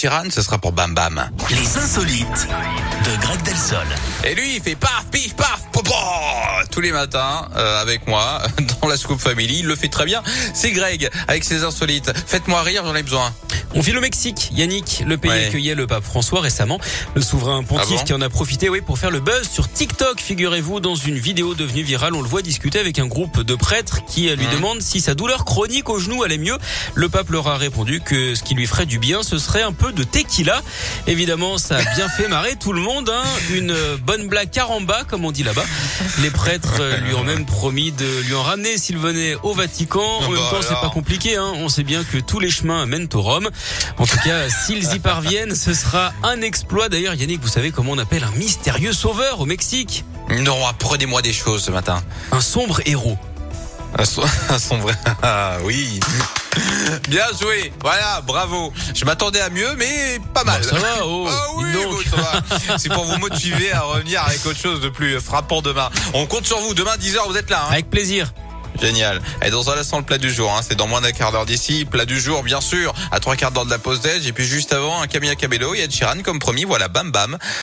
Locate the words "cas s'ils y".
44.24-44.98